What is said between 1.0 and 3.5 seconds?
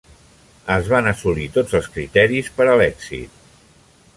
assolir tots els criteris per a l'èxit.